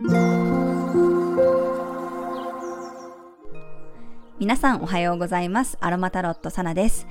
[0.00, 0.12] 皆
[4.56, 5.76] さんおはようございます。
[5.80, 7.08] アロマタロットサナです。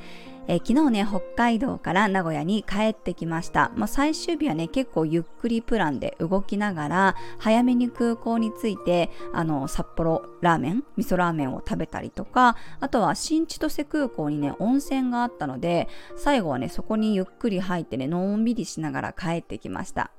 [0.48, 3.74] え、昨日ね、北海道から名古屋に帰ってきました。
[3.76, 20.12] まあ、最終日はね、結構ゆっくりプランで動きながら、早めに空港に着いて、あの、札幌ラーメン、味噌ラーメンを食べたりとか、あとは新千歳空港にね、温泉があったので、最後はね、そこにゆっくり入ってね、のんびりしながら帰ってきました。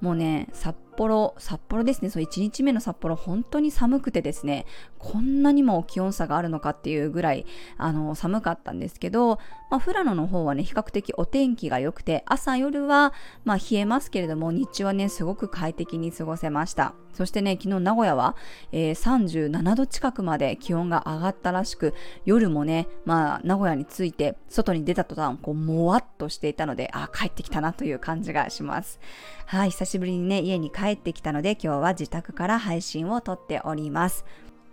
[0.00, 4.66] もうね、札幌、札幌ですね、そう1日目の札幌、本当に寒くてですね、
[4.98, 7.46] こんなにも気温差があるのかっていうぐらい、
[7.78, 9.38] あの、寒かったんですけど、
[9.70, 13.12] まあ、富良野の方はね、比較的お天気が良くて、朝夜は、
[13.44, 16.94] まあ、冷えますけれども、日中はね、すごく快適に過ごせました。
[17.12, 18.36] そしてね、昨日名古屋は、
[18.72, 28.98] えー、37度近くまで気温が上がったらしく、夜もね、まあ、名古屋に着いて、外に出た途端、こう、もわっとしていたので、あ、帰ってきたなという感じがします。
[29.46, 34.24] はい、久しぶりにね、家に帰ってきたので、今日は自宅から配信を撮っております。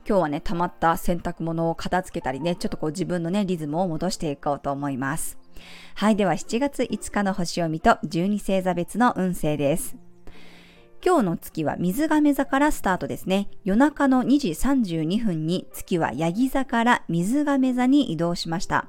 [0.07, 5.37] 今日はね、溜まった洗濯物を片付けたりね、ちょっとこう自分のね、リズムを戻していこうと思います。
[5.95, 9.97] はい、では7月5日の星読みと12星座別の運勢です。
[11.05, 13.49] 今日の月は水亀座からスタートですね。
[13.65, 18.87] 夜中の2時32分に月はヤギ座から水亀座に移動しました。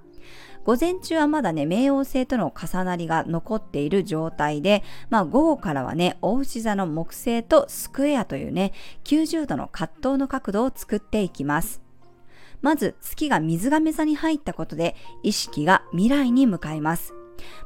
[0.64, 8.72] 午前中はまだね、冥王星との重なりが残っている状態で、まあ午後からはね、大牛座の木星とスクエアというね、
[9.04, 11.80] 90度の葛藤の角度を作っていきます。
[12.60, 17.14] まず月が水亀座に入ったことで意識が未来に向かいます。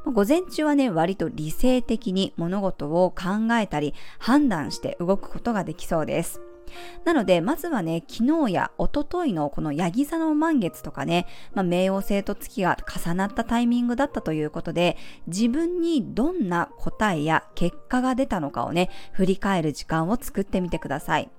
[0.05, 6.41] 午前中はね、割と理性的に物事を考えたり判断して動くことができそうです。
[7.05, 21.29] なので、まずはね、昨日や一昨日のこのヤギ座の満月とかね、まあ、冥王星と月が重なったタイミングだったということで、自分にどんな答えや結果が出たのかをね、振り返る時間を作ってみてください。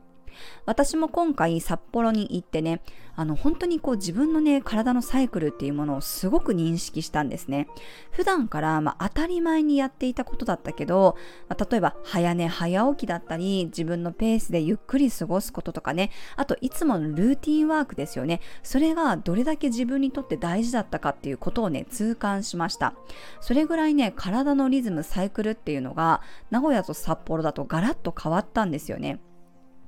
[0.66, 2.82] 私も今回札幌に行ってね、
[3.16, 7.68] あの本当にこう自分のね、体のサイクルっていうものをすごく認識したんですね。
[8.10, 11.16] 普段からまあ当たり前にやっていたことだったけど、
[11.48, 18.40] まあ、例えば早寝早起きだったり、自分のペースでゆっくり過ごすこととかね、あといつものルーティンワークですよね。
[18.62, 22.94] それがどれだけ自分にとって大事だったかっていうことをね、痛感しました。
[23.40, 26.20] それぐらいね、体のリズム、サイクルっていうのが、
[26.50, 29.20] 名古屋と札幌だとガラッと変わったんですよね。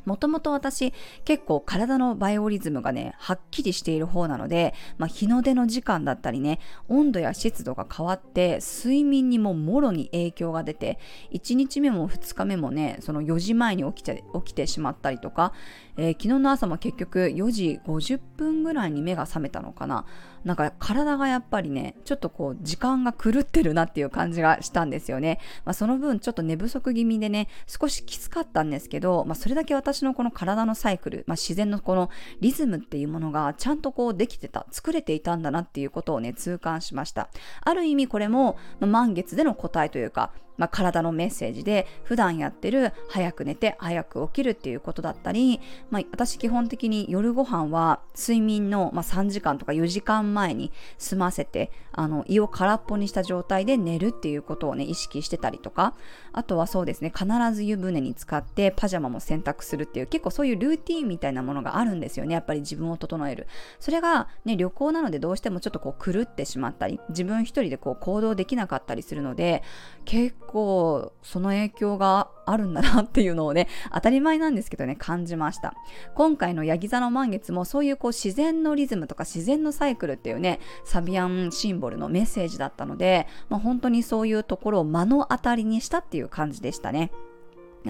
[0.06, 0.94] もともと私
[1.24, 10.98] 結構体のバイオリズムがね、はっきりしている方なので、まあ、日の出の時間だったりね、温度や湿度が変わって睡眠にももろに影響が出て、
[11.32, 15.52] 1日目も2日目もね、その4時前に起きて起きてしまったりとか、
[15.96, 20.04] えー、昨日の朝も結局4時50分ぐらいに目が覚めたのかな。
[20.44, 25.40] なんか体がやっぱりね、ちょっとこう時間が狂ってるなっていう感じがしたんですよね。
[25.64, 37.28] まあ、その分ちょっと寝不足気味でね、少しきつかったんですけど、まあ、それだけ私のこの体のサイクル、まあ、自然のこのリズムっていうものがちゃんとこうできてた、作れていたんだなっていうことをね、痛感しました。
[37.62, 55.94] ある意味これも、ま、満月での答えというか、まあ、体のメッセージで普段やってる早く寝て早く起きるっていうことだったり、まあ、私基本的に夜ご飯は睡眠の、ま、3時間とか4時間前に済ませてあの胃を空っぽにした状態で寝るっていうことをね意識してたりとか
[56.32, 63.46] あとはそうですね必ず湯船に浸かってパジャマも洗濯するっていう結構そういうルーティーンみたいなものがあるんですよねやっぱり自分を整える。
[63.80, 69.62] それがね旅行なのでどうしてもちょっとこう狂ってしまったり自分一人でこう行動できなかったりするので
[70.04, 75.74] 結構その影響があるんだなっていうのをね、 当たり前なんですけどね、感じました。
[76.14, 87.10] 今回のヤギ座の満月もそういうこう自然のリズムとか自然のサイクルっていうね、サビアンシンボルのメッセージだったので、まあ、本当にそういうところを目の当たりにしたっていう感じでしたね。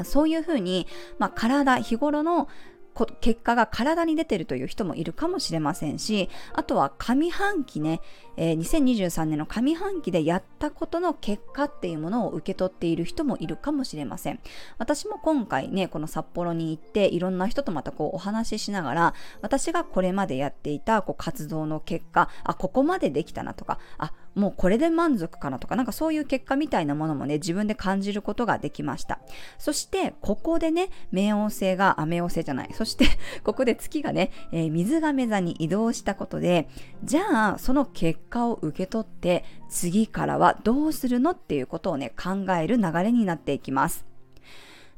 [0.05, 0.87] そういうふうに、
[1.19, 2.49] まあ、体、日頃の
[3.21, 8.01] 結果が体に出てるという人もいるかもしれませんし、あとは上半期ね、
[8.37, 14.41] えー、2023年の上半期でやったことの結果っていうものを受け取っている人もいるかもしれません。
[14.79, 29.19] 私も今回ね、この札幌に行っていろんな人とまたこうお話ししながら、私がこれまでやっていたこう活動の結果、あ、ここまでできたなとか、あ、もうこれで満足かなとか、なんかそういう結果みたいなものもね、自分で感じることができました。
[29.59, 32.71] そして、ここでね、冥王星が、あ、冥王星じゃない。
[32.75, 33.06] そして、
[33.43, 36.69] ここで月がね、えー、水亀座に移動したことで、
[37.03, 44.16] じゃあ、その結果を受け取って、次からはどうするのっていうことをね、考える流れになっていきます。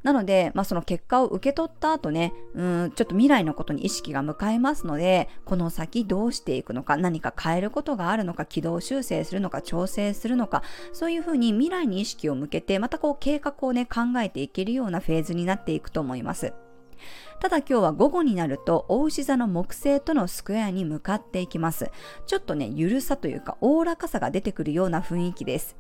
[0.03, 10.63] なので、まあ、その結果を受け取った後ね、うん、ちょっと未来のことに意識が向かいますので、この先どうしていくのか、何か変えることがあるのか、軌道修正するのか、調整するのか、
[10.93, 16.53] そういうふうに未来に意識を向けて、またこう計画をね、考えていけるようなフェーズになっていくと思います。
[17.41, 21.91] ただ今日は午後になると、大牛座の木星とのスクエアに向かっていきます。
[22.27, 25.77] ちょっとね、ゆるさというか、おおらかさが出てくるような雰囲気です。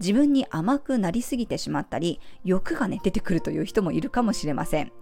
[0.00, 4.92] 自分に甘くなりすぎてしまったり、欲がね、出てくるという人もいるかもしれません。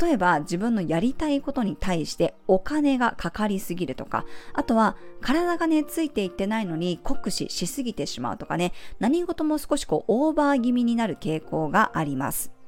[0.00, 4.24] 例えば、自分のやりたいことに対してお金がかかりすぎるとか、
[4.54, 12.61] あとは、体がね、ついていってないのに酷使しすぎてしまうとかね、何事も少しこう、オーバー気味になる傾向があります。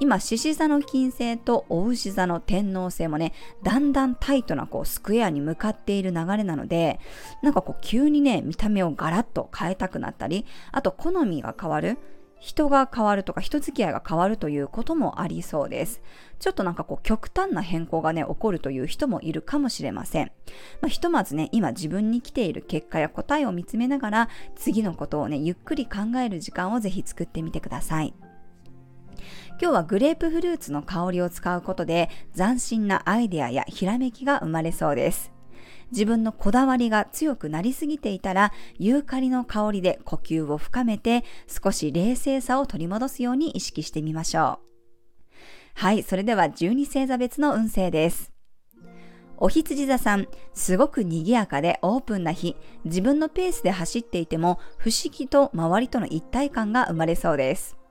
[0.00, 3.32] 今、獅子座の金星とお牛座の天王星もね、
[3.62, 7.00] だんだんタイトなこうスクエアに向かっている流れなので、
[7.42, 11.98] なんかこう急にね、見た目をガラッと変えたくなったり、あと好みが変わる。
[12.42, 16.02] 人が変わるとか人付き合いが変わるということもありそうです。
[16.40, 20.32] ちょっとなんかこう極端な変更がね、起こるという人もいるかもしれません。
[20.80, 28.12] まあ、ひとまずね、今自分に来ている結果や答えを見つめながら、次のことをね、ゆっくり考える時間をぜひ作ってみてください。
[29.60, 35.32] 今日はグレープフルーツの香りを使うことで斬新なアイデアやひらめきが生まれそうです。
[35.92, 44.72] 自分のこだわりが強くなりすぎていたら、ユーカリの香りで呼吸を深めて、少し冷静さを取り戻すように意識してみましょう。
[45.74, 48.32] はい、それでは12星座別の運勢です。
[49.36, 57.81] お羊座さん、すごく賑やかでオープンな日、自分のペースで走っていても不思議と周りとの一体感が生まれそうです。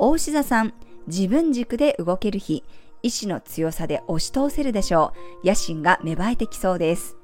[0.00, 0.74] 大牛座さん、
[1.08, 2.62] 自分軸で動ける日、
[3.02, 5.12] 意志の強さで押し通せるでしょ
[5.42, 5.46] う。
[5.46, 7.16] 野心が芽生えてきそうです。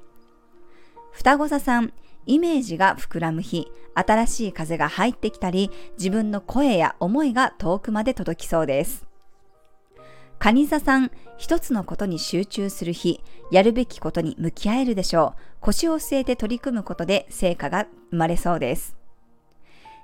[1.11, 1.93] 双子座さん、
[2.25, 9.05] イメージが膨らむ日、新しい風が入ってきたり、自分の声や思いが遠くまで届きそうです。
[10.37, 15.41] 蟹座さん、一つのことに集中する日、やるべきことに向き合えるでしょう。
[15.61, 18.97] 腰を据えて取り組むことで成果が生まれそうです。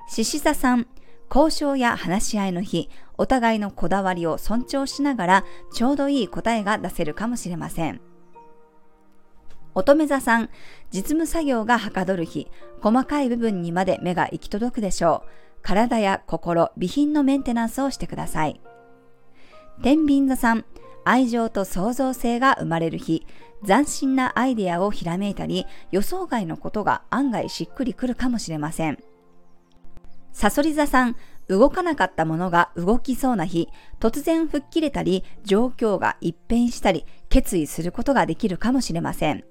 [0.07, 0.87] 獅子座さん、
[1.33, 8.01] 交渉や話し合いの日、お互いのこだわりを尊重しながらちょうどいい答えが出せるかもしれません。
[9.73, 10.49] 乙女座さん、
[10.91, 12.51] 実務作業がはかどる日、
[12.81, 15.29] 細かい部分にまで目が行き届くでしょう。
[15.61, 18.59] 体や心、備品のメンテナンスをしてください。
[19.81, 20.65] 天秤座さん、
[21.05, 23.25] 愛情と創造性が生まれる日、
[23.65, 29.01] 斬新なアイデアをひらめいたり、予想外のことが案外しっくりくるかもしれません。
[30.41, 31.15] サソリ座さん、
[31.49, 39.43] 動かなかったものが動きそうな日、突然吹っ切れたり、状況が一変したり、決意することができるかもしれません。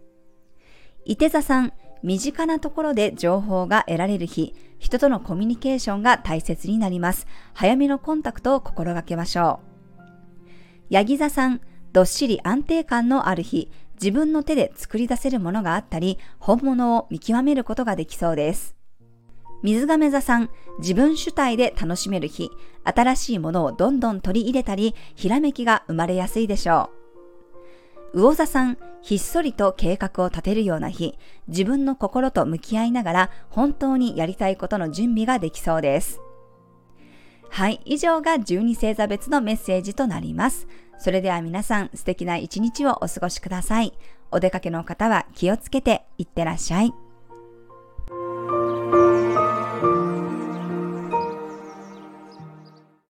[1.05, 1.73] 伊手座さん、
[2.03, 7.29] 身近なところで情報が得られる日、人とのコミュニケーションが大切になります。
[7.55, 9.61] 早めのコンタクトを心がけましょ
[9.97, 10.03] う。
[10.89, 11.61] ヤギ座さん、
[11.93, 18.80] どっしり安定感のある日、自分の手で作り出せるものがあったり、本物を見極めることができそうです。
[19.63, 22.51] 水亀座さん、自分主体で楽しめる日、
[22.85, 26.91] 新しいものをどんどん取り入れたり、ひらめきが生まれやすいでしょ
[28.15, 28.21] う。
[28.21, 31.19] 魚座さん、ひっそりと計画を立てるような日、
[31.49, 36.21] 自分の心と向き合いながら本当にやりたいことの準備ができそうです。
[37.51, 40.69] はい、以上が12星座別のメッセージとなります。
[40.99, 43.93] それでは皆さん素敵な一日をお過ごしください。
[44.31, 46.93] お出かけの方は気をつけていってらっしゃい。